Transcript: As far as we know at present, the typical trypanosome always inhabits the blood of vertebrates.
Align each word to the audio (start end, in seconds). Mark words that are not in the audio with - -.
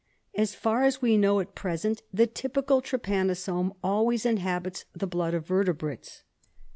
As 0.33 0.55
far 0.55 0.81
as 0.81 0.99
we 1.03 1.15
know 1.15 1.39
at 1.39 1.53
present, 1.53 2.01
the 2.11 2.25
typical 2.25 2.81
trypanosome 2.81 3.73
always 3.83 4.25
inhabits 4.25 4.85
the 4.95 5.05
blood 5.05 5.35
of 5.35 5.45
vertebrates. 5.45 6.23